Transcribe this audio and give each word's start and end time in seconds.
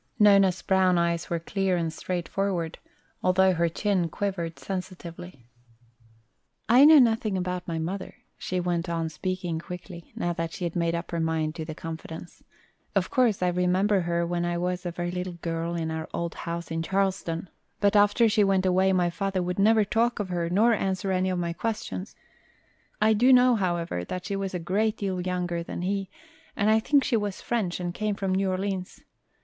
Nona's 0.17 0.63
brown 0.63 0.97
eyes 0.97 1.29
were 1.29 1.37
clear 1.37 1.77
and 1.77 1.93
straightforward, 1.93 2.79
although 3.21 3.53
her 3.53 3.69
chin 3.69 4.09
quivered 4.09 4.57
sensitively. 4.57 5.45
"I 6.67 6.85
know 6.85 6.97
nothing 6.97 7.37
about 7.37 7.67
my 7.67 7.77
mother," 7.77 8.15
she 8.35 8.59
went 8.59 8.89
on 8.89 9.09
speaking 9.09 9.59
quickly, 9.59 10.11
now 10.15 10.33
that 10.33 10.53
she 10.53 10.63
had 10.63 10.75
made 10.75 10.95
up 10.95 11.11
her 11.11 11.19
mind 11.19 11.53
to 11.53 11.65
the 11.65 11.75
confidence. 11.75 12.41
"Of 12.95 13.11
course, 13.11 13.43
I 13.43 13.49
remember 13.49 14.01
her 14.01 14.25
when 14.25 14.43
I 14.43 14.57
was 14.57 14.87
a 14.87 14.91
very 14.91 15.11
little 15.11 15.33
girl 15.39 15.75
in 15.75 15.91
our 15.91 16.09
old 16.15 16.33
house 16.33 16.71
in 16.71 16.81
Charleston. 16.81 17.47
But 17.79 17.95
after 17.95 18.27
she 18.27 18.43
went 18.43 18.65
away 18.65 18.91
my 18.93 19.11
father 19.11 19.43
would 19.43 19.59
never 19.59 19.85
talk 19.85 20.19
of 20.19 20.29
her 20.29 20.49
nor 20.49 20.73
answer 20.73 21.11
any 21.11 21.29
of 21.29 21.37
my 21.37 21.53
questions. 21.53 22.15
I 22.99 23.13
do 23.13 23.31
know, 23.31 23.55
however, 23.55 24.03
that 24.05 24.25
she 24.25 24.35
was 24.35 24.55
a 24.55 24.57
great 24.57 24.97
deal 24.97 25.21
younger 25.21 25.61
than 25.61 25.83
he, 25.83 26.09
and 26.55 26.71
I 26.71 26.79
think 26.79 27.03
she 27.03 27.17
was 27.17 27.39
French 27.43 27.79
and 27.79 27.93
came 27.93 28.15
from 28.15 28.33
New 28.33 28.49
Orleans. 28.49 29.03